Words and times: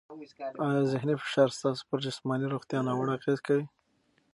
آیا 0.65 0.83
ذهني 0.91 1.15
فشار 1.23 1.49
ستاسو 1.57 1.81
پر 1.89 1.97
جسماني 2.05 2.47
روغتیا 2.53 2.79
ناوړه 2.87 3.11
اغېزه 3.17 3.41
کوي؟ 3.47 3.65